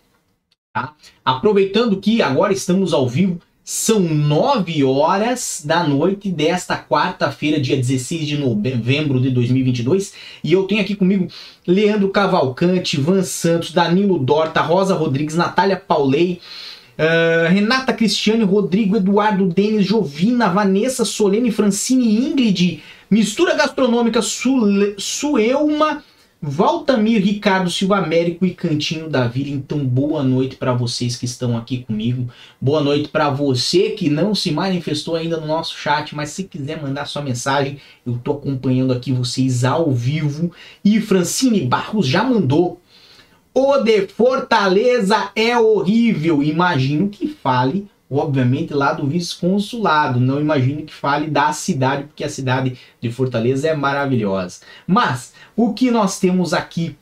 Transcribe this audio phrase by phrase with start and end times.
[0.73, 0.95] Tá?
[1.23, 8.27] Aproveitando que agora estamos ao vivo, são 9 horas da noite desta quarta-feira, dia 16
[8.27, 11.27] de novembro de 2022, e eu tenho aqui comigo
[11.65, 16.41] Leandro Cavalcante, Van Santos, Danilo Dorta, Rosa Rodrigues, Natália Paulei,
[16.93, 26.03] Uh, Renata Cristiane, Rodrigo, Eduardo, Denis, Jovina, Vanessa, Solene, Francine, Ingrid, Mistura Gastronômica, Sule, Suelma,
[26.41, 29.51] Valtamir, Ricardo, Silva Américo e Cantinho da Vila.
[29.51, 32.27] Então, boa noite para vocês que estão aqui comigo.
[32.59, 36.81] Boa noite para você que não se manifestou ainda no nosso chat, mas se quiser
[36.81, 40.51] mandar sua mensagem, eu tô acompanhando aqui vocês ao vivo.
[40.83, 42.81] E Francine Barros já mandou.
[43.53, 46.41] O de Fortaleza é horrível.
[46.41, 50.19] Imagino que fale obviamente lá do vice-consulado.
[50.19, 54.61] Não imagino que fale da cidade, porque a cidade de Fortaleza é maravilhosa.
[54.85, 56.95] Mas o que nós temos aqui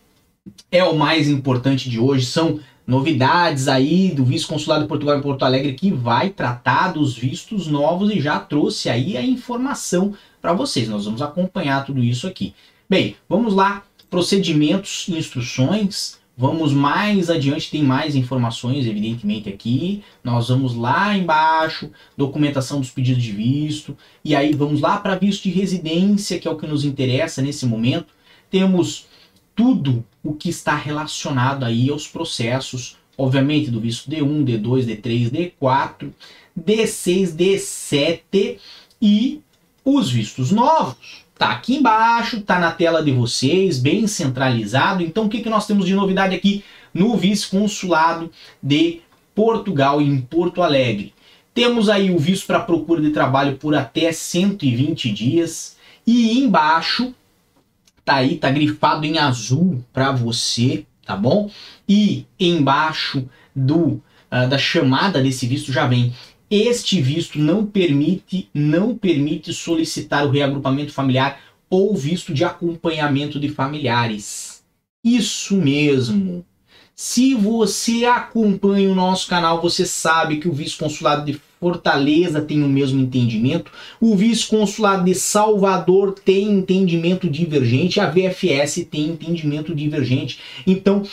[0.72, 5.44] é o mais importante de hoje, são novidades aí do vice-consulado de Portugal em Porto
[5.44, 10.90] Alegre que vai tratar dos vistos novos e já trouxe aí a informação para vocês.
[10.90, 12.54] Nós vamos acompanhar tudo isso aqui.
[12.90, 20.04] Bem, vamos lá, procedimentos, instruções, Vamos mais adiante, tem mais informações, evidentemente, aqui.
[20.24, 25.44] Nós vamos lá embaixo, documentação dos pedidos de visto, e aí vamos lá para visto
[25.44, 28.08] de residência, que é o que nos interessa nesse momento.
[28.50, 29.08] Temos
[29.56, 36.12] tudo o que está relacionado aí aos processos, obviamente, do visto D1, D2, D3, D4,
[36.60, 38.58] D6, D7
[39.02, 39.42] e
[39.84, 41.26] os vistos novos.
[41.42, 45.02] Tá aqui embaixo, tá na tela de vocês, bem centralizado.
[45.02, 46.64] Então o que, que nós temos de novidade aqui
[46.94, 48.32] no vice-consulado
[48.62, 49.02] de
[49.34, 51.16] Portugal em Porto Alegre?
[51.52, 57.12] Temos aí o visto para procura de trabalho por até 120 dias e embaixo
[58.06, 61.50] tá aí, tá grifado em azul para você, tá bom?
[61.90, 64.00] E embaixo do
[64.32, 66.14] uh, da chamada desse visto já vem
[66.52, 71.40] este visto não permite, não permite solicitar o reagrupamento familiar
[71.70, 74.62] ou visto de acompanhamento de familiares.
[75.02, 76.46] Isso mesmo.
[76.94, 82.68] Se você acompanha o nosso canal, você sabe que o vice-consulado de Fortaleza tem o
[82.68, 90.40] mesmo entendimento, o vice-consulado de Salvador tem entendimento divergente, a VFS tem entendimento divergente.
[90.68, 91.04] Então,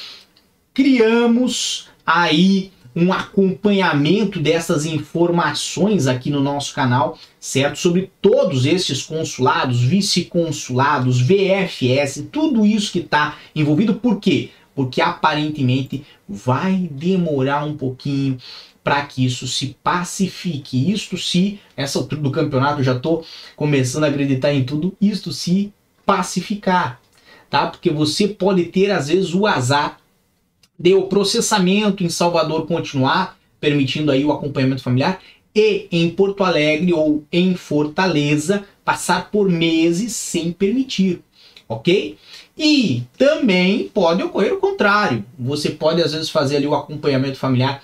[0.74, 7.78] criamos aí um acompanhamento dessas informações aqui no nosso canal, certo?
[7.78, 13.94] Sobre todos esses consulados, vice-consulados, VFS, tudo isso que está envolvido.
[13.94, 14.50] Por quê?
[14.74, 18.36] Porque aparentemente vai demorar um pouquinho
[18.82, 20.90] para que isso se pacifique.
[20.90, 25.72] Isto se, essa altura do campeonato, já estou começando a acreditar em tudo, isto se
[26.04, 27.00] pacificar,
[27.48, 27.68] tá?
[27.68, 30.00] Porque você pode ter às vezes o azar
[30.78, 35.20] de o processamento em Salvador continuar, permitindo aí o acompanhamento familiar,
[35.54, 41.20] e em Porto Alegre ou em Fortaleza passar por meses sem permitir,
[41.68, 42.16] ok?
[42.56, 45.24] E também pode ocorrer o contrário.
[45.38, 47.82] Você pode às vezes fazer ali o acompanhamento familiar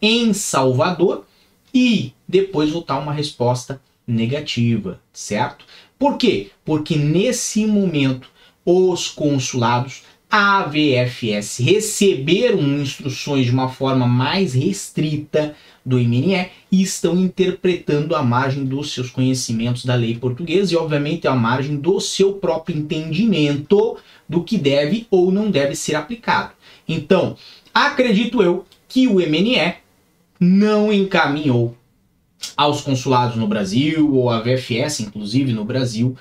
[0.00, 1.24] em Salvador
[1.72, 5.64] e depois voltar uma resposta negativa, certo?
[5.98, 6.50] Por quê?
[6.64, 8.28] Porque nesse momento
[8.64, 17.16] os consulados a VFS receberam instruções de uma forma mais restrita do MNE e estão
[17.16, 22.34] interpretando a margem dos seus conhecimentos da lei portuguesa e, obviamente, a margem do seu
[22.34, 23.96] próprio entendimento
[24.28, 26.52] do que deve ou não deve ser aplicado.
[26.88, 27.36] Então,
[27.72, 29.74] acredito eu que o MNE
[30.40, 31.76] não encaminhou
[32.56, 36.16] aos consulados no Brasil, ou a VFS, inclusive no Brasil,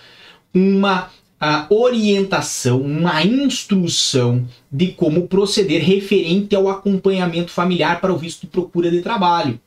[0.53, 1.09] uma
[1.39, 8.47] a orientação, uma instrução de como proceder referente ao acompanhamento familiar para o visto de
[8.47, 9.59] procura de trabalho.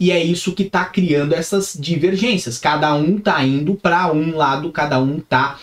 [0.00, 2.58] E é isso que está criando essas divergências.
[2.58, 5.58] Cada um está indo para um lado, cada um está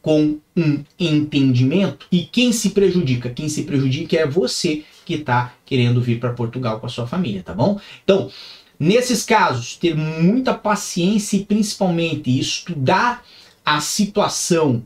[0.00, 2.06] com um entendimento.
[2.10, 3.30] E quem se prejudica?
[3.30, 7.42] Quem se prejudica é você que está querendo vir para Portugal com a sua família,
[7.42, 7.78] tá bom?
[8.02, 8.30] Então,
[8.78, 13.24] nesses casos, ter muita paciência e principalmente estudar
[13.64, 14.82] a situação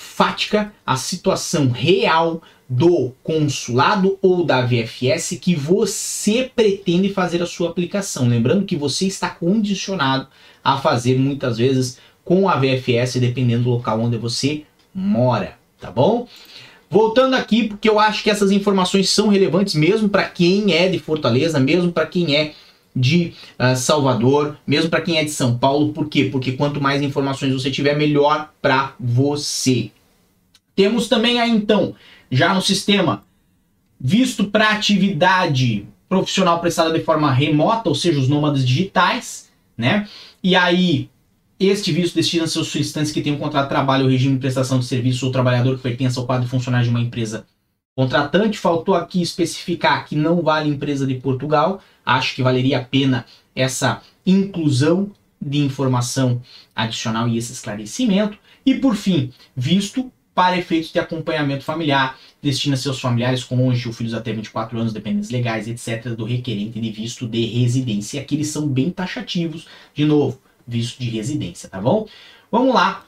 [0.00, 7.68] fática, a situação real do consulado ou da VFS que você pretende fazer a sua
[7.68, 8.26] aplicação.
[8.26, 10.26] Lembrando que você está condicionado
[10.64, 14.62] a fazer muitas vezes com a VFS, dependendo do local onde você
[14.94, 16.26] mora, tá bom?
[16.88, 20.98] Voltando aqui, porque eu acho que essas informações são relevantes mesmo para quem é de
[20.98, 22.54] Fortaleza, mesmo para quem é
[22.94, 25.92] de uh, Salvador, mesmo para quem é de São Paulo.
[25.92, 26.28] Por quê?
[26.30, 29.90] Porque quanto mais informações você tiver, melhor para você.
[30.74, 31.94] Temos também aí então,
[32.30, 33.24] já no sistema,
[34.00, 40.08] visto para atividade profissional prestada de forma remota, ou seja, os nômades digitais, né?
[40.42, 41.08] E aí
[41.60, 44.78] este visto destina-se aos solicitantes que têm um contrato de trabalho ou regime de prestação
[44.78, 47.46] de serviço ou trabalhador que pertença ao quadro funcionário de uma empresa
[47.94, 48.58] contratante.
[48.58, 51.82] Faltou aqui especificar que não vale empresa de Portugal.
[52.10, 53.24] Acho que valeria a pena
[53.54, 56.42] essa inclusão de informação
[56.74, 58.36] adicional e esse esclarecimento.
[58.66, 64.12] E por fim, visto para efeitos de acompanhamento familiar, destina-se aos familiares, cônjuge ou filhos
[64.12, 68.20] até 24 anos, dependentes legais, etc., do requerente de visto de residência.
[68.20, 69.68] Aqui eles são bem taxativos.
[69.94, 72.08] De novo, visto de residência, tá bom?
[72.50, 73.06] Vamos lá,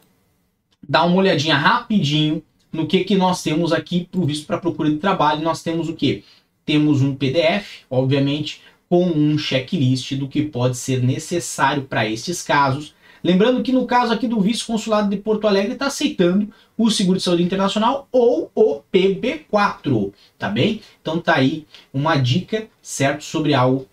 [0.88, 2.40] dar uma olhadinha rapidinho
[2.72, 5.42] no que, que nós temos aqui para o visto para procura de trabalho.
[5.42, 6.22] Nós temos o que?
[6.64, 12.94] Temos um PDF, obviamente, com um checklist do que pode ser necessário para estes casos.
[13.24, 17.16] Lembrando que no caso aqui do vice consulado de Porto Alegre está aceitando o seguro
[17.16, 20.82] de saúde internacional ou o PB4, tá bem?
[21.00, 23.88] Então tá aí uma dica, certo, sobre algo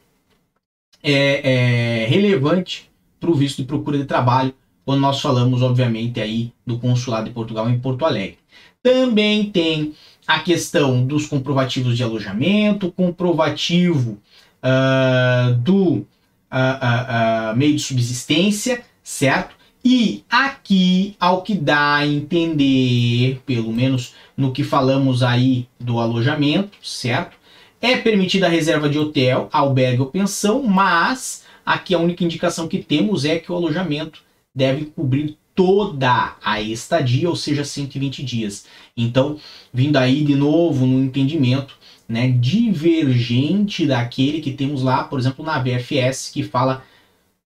[1.01, 2.91] é, é, relevante
[3.21, 4.53] para o visto de procura de trabalho,
[4.83, 8.39] quando nós falamos, obviamente, aí do consulado de Portugal em Porto Alegre.
[8.83, 9.93] Também tem
[10.27, 14.19] a questão dos comprovativos de alojamento, comprovativo
[14.63, 16.05] uh, do
[16.51, 19.55] uh, meio de subsistência, certo?
[19.83, 26.77] E aqui, ao que dá a entender, pelo menos no que falamos aí do alojamento,
[26.83, 27.37] certo?
[27.81, 32.79] É permitida a reserva de hotel, albergue ou pensão, mas aqui a única indicação que
[32.79, 34.21] temos é que o alojamento
[34.53, 38.65] deve cobrir toda a estadia, ou seja, 120 dias.
[38.95, 39.37] Então,
[39.73, 41.78] vindo aí de novo no entendimento,
[42.09, 46.83] né, divergente daquele que temos lá, por exemplo, na VFS, que fala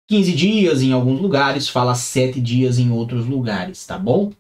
[0.07, 4.31] 15 dias em alguns lugares, fala 7 dias em outros lugares, tá bom?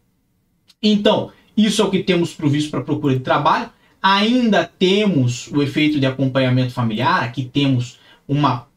[0.81, 3.69] Então, isso é o que temos provisto para procura de trabalho.
[4.01, 8.67] Ainda temos o efeito de acompanhamento familiar, aqui temos uma,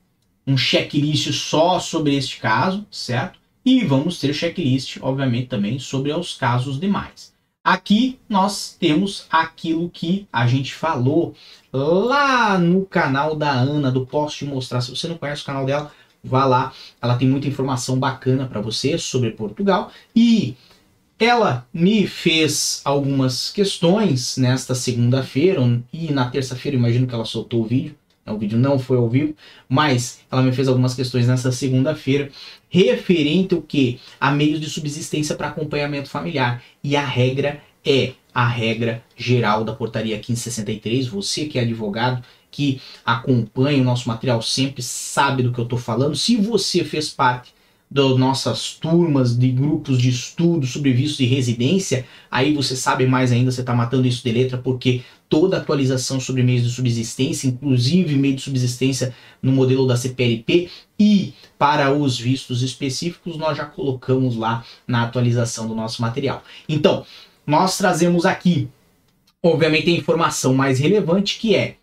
[0.44, 3.38] um checklist só sobre este caso, certo?
[3.64, 7.32] E vamos ter checklist, obviamente, também sobre os casos demais.
[7.68, 11.34] Aqui nós temos aquilo que a gente falou
[11.70, 14.80] lá no canal da Ana, do Posso Te Mostrar.
[14.80, 15.92] Se você não conhece o canal dela,
[16.24, 16.72] vá lá.
[16.98, 19.92] Ela tem muita informação bacana para você sobre Portugal.
[20.16, 20.56] E
[21.18, 25.60] ela me fez algumas questões nesta segunda-feira
[25.92, 27.94] e na terça-feira, imagino que ela soltou o vídeo.
[28.32, 29.34] O vídeo não foi ao vivo,
[29.68, 32.30] mas ela me fez algumas questões nessa segunda-feira
[32.68, 34.00] referente ao que?
[34.20, 36.62] A meios de subsistência para acompanhamento familiar.
[36.82, 41.08] E a regra é a regra geral da portaria 1563.
[41.08, 45.78] Você que é advogado, que acompanha o nosso material sempre sabe do que eu estou
[45.78, 46.16] falando.
[46.16, 47.52] Se você fez parte
[47.90, 53.32] das nossas turmas de grupos de estudo sobre visto de residência, aí você sabe mais
[53.32, 58.14] ainda, você está matando isso de letra, porque toda atualização sobre meios de subsistência, inclusive
[58.16, 60.68] meio de subsistência no modelo da CPLP
[60.98, 66.42] e para os vistos específicos, nós já colocamos lá na atualização do nosso material.
[66.68, 67.06] Então,
[67.46, 68.68] nós trazemos aqui,
[69.42, 71.76] obviamente, a informação mais relevante que é,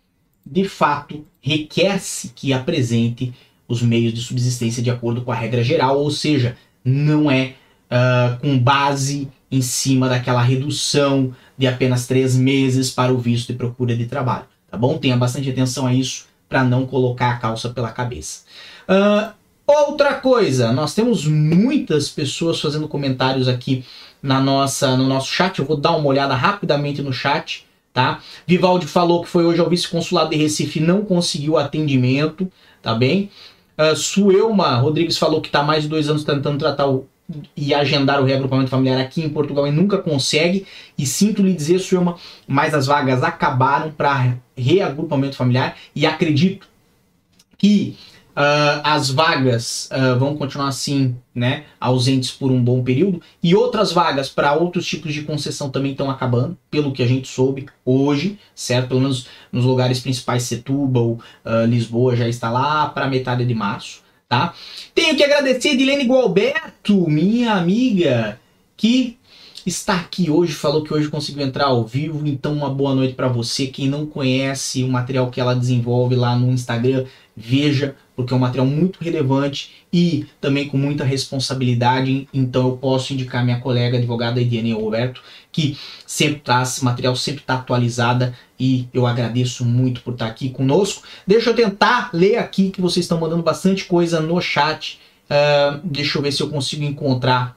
[0.44, 3.32] de fato, requer-se que apresente
[3.68, 7.54] os meios de subsistência de acordo com a regra geral, ou seja, não é
[7.90, 13.58] uh, com base em cima daquela redução de apenas três meses para o visto de
[13.58, 14.98] procura de trabalho, tá bom?
[14.98, 18.42] Tenha bastante atenção a isso para não colocar a calça pela cabeça.
[18.88, 19.32] Uh,
[19.66, 23.84] outra coisa, nós temos muitas pessoas fazendo comentários aqui
[24.22, 25.58] na nossa, no nosso chat.
[25.58, 28.20] Eu vou dar uma olhada rapidamente no chat, tá?
[28.46, 32.50] Vivaldi falou que foi hoje ao vice-consulado de Recife não conseguiu atendimento,
[32.82, 33.30] tá bem?
[33.78, 37.06] Uh, Suelma Rodrigues falou que está mais de dois anos tentando tratar o,
[37.56, 40.66] e agendar o reagrupamento familiar aqui em Portugal e nunca consegue.
[40.96, 42.16] E sinto lhe dizer, Suelma,
[42.46, 46.66] mas as vagas acabaram para reagrupamento familiar e acredito
[47.58, 47.96] que
[48.36, 53.92] Uh, as vagas uh, vão continuar assim, né, ausentes por um bom período, e outras
[53.92, 58.38] vagas para outros tipos de concessão também estão acabando, pelo que a gente soube hoje,
[58.54, 58.88] certo?
[58.88, 61.12] Pelo menos nos lugares principais, Setúbal,
[61.46, 64.52] uh, Lisboa já está lá para metade de março, tá?
[64.94, 68.38] Tenho que agradecer a Edilene Gualberto, minha amiga,
[68.76, 69.16] que
[69.64, 73.28] está aqui hoje, falou que hoje conseguiu entrar ao vivo, então uma boa noite para
[73.28, 73.66] você.
[73.66, 78.40] Quem não conhece o material que ela desenvolve lá no Instagram, veja, porque é um
[78.40, 82.26] material muito relevante e também com muita responsabilidade.
[82.32, 85.20] Então eu posso indicar minha colega advogada Ediane Roberto,
[85.52, 85.76] que
[86.06, 91.02] sempre traz material, sempre está atualizada e eu agradeço muito por estar aqui conosco.
[91.26, 94.98] Deixa eu tentar ler aqui que vocês estão mandando bastante coisa no chat.
[95.28, 97.56] Uh, deixa eu ver se eu consigo encontrar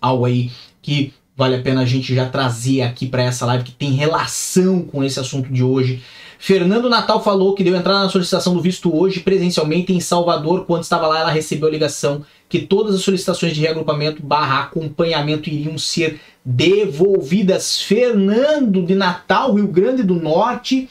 [0.00, 0.50] algo aí
[0.82, 4.82] que vale a pena a gente já trazer aqui para essa live que tem relação
[4.82, 6.02] com esse assunto de hoje.
[6.38, 10.64] Fernando Natal falou que deu entrada na solicitação do visto hoje presencialmente em Salvador.
[10.66, 15.50] Quando estava lá, ela recebeu a ligação que todas as solicitações de reagrupamento barra acompanhamento
[15.50, 17.82] iriam ser devolvidas.
[17.82, 20.88] Fernando de Natal, Rio Grande do Norte,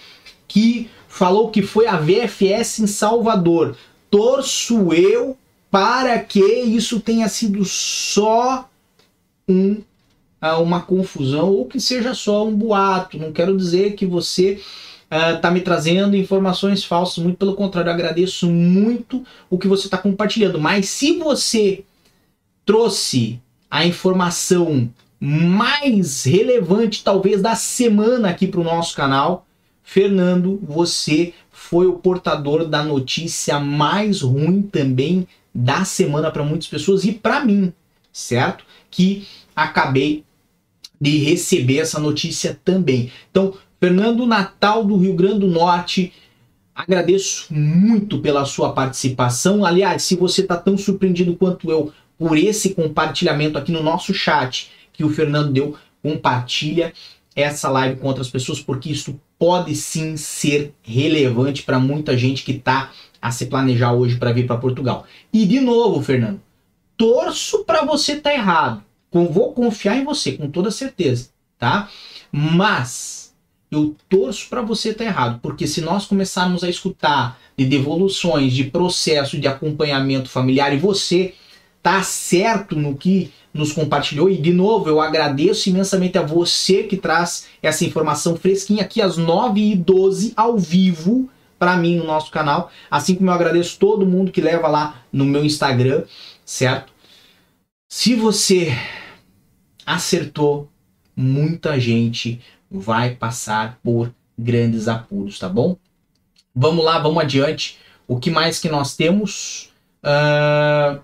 [0.47, 3.75] que falou que foi a VFS em Salvador.
[4.11, 5.37] Torço eu
[5.71, 8.69] para que isso tenha sido só
[9.47, 9.81] um,
[10.41, 13.17] ah, uma confusão ou que seja só um boato.
[13.17, 14.61] Não quero dizer que você
[15.11, 19.97] uh, me trazendo informações falsas, muito pelo contrário, eu agradeço muito o que você está
[19.97, 20.59] compartilhando.
[20.59, 21.83] Mas se você
[22.65, 29.45] trouxe a informação mais relevante, talvez, da semana aqui para o nosso canal,
[29.83, 37.03] Fernando, você foi o portador da notícia mais ruim também da semana para muitas pessoas
[37.03, 37.73] e para mim,
[38.11, 38.63] certo?
[38.91, 40.23] Que acabei
[40.99, 43.11] de receber essa notícia também.
[43.31, 46.12] Então, Fernando Natal do Rio Grande do Norte,
[46.74, 49.63] agradeço muito pela sua participação.
[49.63, 54.72] Aliás, se você está tão surpreendido quanto eu por esse compartilhamento aqui no nosso chat
[54.91, 56.91] que o Fernando deu, compartilha
[57.36, 62.53] essa live com outras pessoas, porque isso pode sim ser relevante para muita gente que
[62.53, 62.91] está
[63.22, 65.05] a se planejar hoje para vir para Portugal.
[65.31, 66.41] E de novo, Fernando,
[66.96, 68.84] torço para você estar tá errado.
[69.12, 71.89] Vou confiar em você com toda certeza, tá?
[72.31, 73.26] Mas
[73.69, 78.53] eu torço para você estar tá errado, porque se nós começarmos a escutar de devoluções,
[78.53, 81.33] de processo de acompanhamento familiar e você
[81.83, 86.97] tá certo no que nos compartilhou e de novo eu agradeço imensamente a você que
[86.97, 93.15] traz essa informação fresquinha aqui às 9h12 ao vivo para mim no nosso canal, assim
[93.15, 96.03] como eu agradeço todo mundo que leva lá no meu Instagram,
[96.45, 96.93] certo?
[97.89, 98.77] Se você
[99.86, 100.69] acertou,
[101.15, 105.77] muita gente vai passar por grandes apuros, tá bom?
[106.53, 107.77] Vamos lá, vamos adiante.
[108.07, 109.71] O que mais que nós temos?
[110.03, 111.00] Uh...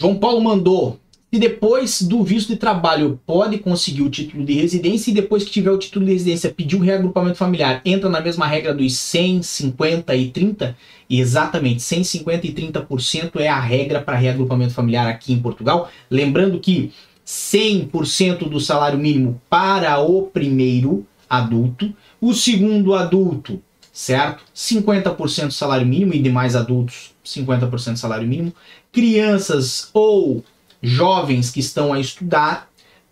[0.00, 1.00] João Paulo mandou.
[1.32, 5.50] Se depois do visto de trabalho pode conseguir o título de residência e depois que
[5.50, 9.42] tiver o título de residência pedir o reagrupamento familiar, entra na mesma regra dos 100,
[9.42, 10.76] 50 e 30?
[11.10, 15.90] Exatamente, 100, 50 e 30% é a regra para reagrupamento familiar aqui em Portugal.
[16.08, 16.92] Lembrando que
[17.26, 23.62] 100% do salário mínimo para o primeiro adulto, o segundo adulto,
[23.92, 24.44] certo?
[24.54, 28.52] 50% do salário mínimo e demais adultos, 50% do salário mínimo.
[28.92, 30.44] Crianças ou
[30.82, 32.68] jovens que estão a estudar,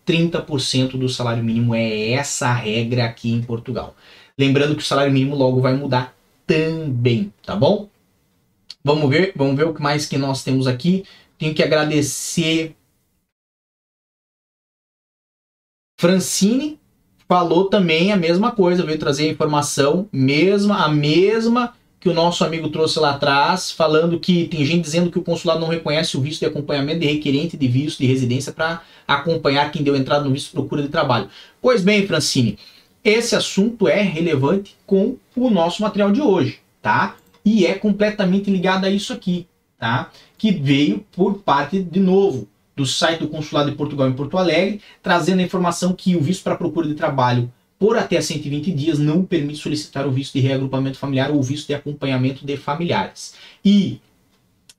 [0.06, 3.96] 30% do salário mínimo é essa regra aqui em Portugal.
[4.36, 6.14] Lembrando que o salário mínimo logo vai mudar
[6.46, 7.88] também, tá bom?
[8.84, 11.04] Vamos ver, vamos ver o que mais que nós temos aqui.
[11.38, 12.74] Tenho que agradecer
[16.02, 16.80] Francine
[17.28, 22.44] falou também a mesma coisa, veio trazer a informação, mesma, a mesma que o nosso
[22.44, 26.20] amigo trouxe lá atrás, falando que tem gente dizendo que o consulado não reconhece o
[26.20, 30.32] visto de acompanhamento de requerente de visto de residência para acompanhar quem deu entrada no
[30.32, 31.28] visto de procura de trabalho.
[31.60, 32.58] Pois bem, Francine,
[33.04, 37.14] esse assunto é relevante com o nosso material de hoje, tá?
[37.44, 39.46] E é completamente ligado a isso aqui,
[39.78, 40.10] tá?
[40.36, 44.80] Que veio por parte, de novo, do site do Consulado de Portugal em Porto Alegre,
[45.02, 49.24] trazendo a informação que o visto para procura de trabalho por até 120 dias não
[49.24, 53.34] permite solicitar o visto de reagrupamento familiar ou o visto de acompanhamento de familiares.
[53.64, 54.00] E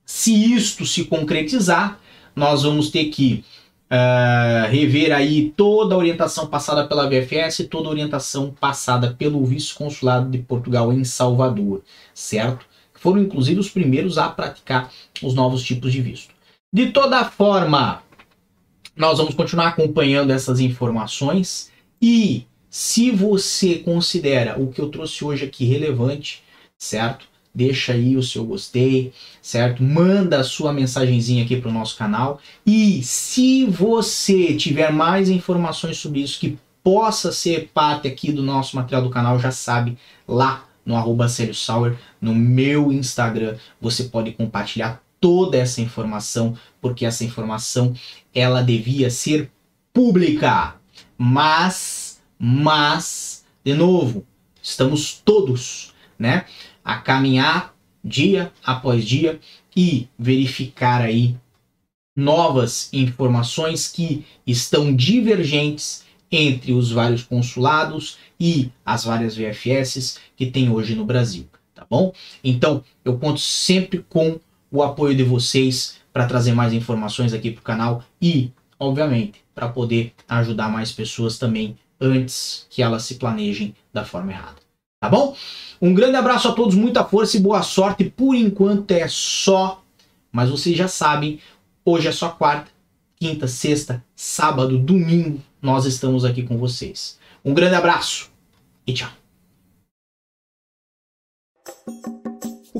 [0.06, 2.00] se isto se concretizar,
[2.34, 3.44] nós vamos ter que
[3.90, 10.30] uh, rever aí toda a orientação passada pela VFS toda a orientação passada pelo vice-consulado
[10.30, 11.82] de Portugal em Salvador,
[12.12, 12.66] certo?
[12.94, 14.90] Foram inclusive os primeiros a praticar
[15.22, 16.33] os novos tipos de visto.
[16.74, 18.02] De toda forma,
[18.96, 21.70] nós vamos continuar acompanhando essas informações
[22.02, 26.42] e se você considera o que eu trouxe hoje aqui relevante,
[26.76, 27.28] certo?
[27.54, 29.84] Deixa aí o seu gostei, certo?
[29.84, 32.40] Manda a sua mensagenzinha aqui para o nosso canal.
[32.66, 38.74] E se você tiver mais informações sobre isso que possa ser parte aqui do nosso
[38.74, 45.00] material do canal, já sabe, lá no arroba Sauer, no meu Instagram, você pode compartilhar
[45.24, 47.94] toda essa informação, porque essa informação
[48.34, 49.50] ela devia ser
[49.90, 50.74] pública.
[51.16, 54.26] Mas, mas, de novo,
[54.62, 56.44] estamos todos, né,
[56.84, 59.40] a caminhar dia após dia
[59.74, 61.34] e verificar aí
[62.14, 70.68] novas informações que estão divergentes entre os vários consulados e as várias VFS que tem
[70.68, 72.12] hoje no Brasil, tá bom?
[72.44, 74.38] Então, eu conto sempre com
[74.74, 79.68] o apoio de vocês para trazer mais informações aqui para o canal e, obviamente, para
[79.68, 84.56] poder ajudar mais pessoas também antes que elas se planejem da forma errada.
[85.00, 85.36] Tá bom?
[85.80, 88.04] Um grande abraço a todos, muita força e boa sorte.
[88.04, 89.80] Por enquanto é só,
[90.32, 91.38] mas vocês já sabem,
[91.84, 92.68] hoje é só quarta,
[93.14, 97.16] quinta, sexta, sábado, domingo, nós estamos aqui com vocês.
[97.44, 98.28] Um grande abraço
[98.84, 99.10] e tchau.